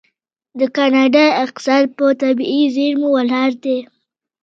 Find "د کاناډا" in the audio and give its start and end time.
0.59-1.25